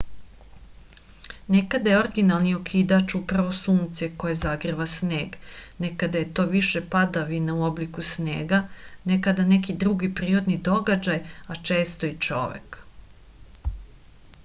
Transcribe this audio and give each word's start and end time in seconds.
nekada 1.55 1.91
je 1.91 1.95
originalni 1.97 2.51
okidač 2.59 3.13
upravo 3.19 3.51
sunce 3.57 4.07
koje 4.23 4.37
zagreva 4.39 4.87
sneg 4.93 5.35
nekada 5.85 6.23
je 6.23 6.29
to 6.39 6.45
više 6.53 6.81
padavina 6.95 7.57
u 7.59 7.61
obliku 7.67 8.05
snega 8.13 8.61
nekada 9.13 9.45
neki 9.51 9.75
drugi 9.85 10.09
prirodni 10.21 10.57
događaji 10.69 11.35
a 11.57 11.59
često 11.71 12.09
i 12.13 12.17
čovek 12.29 12.79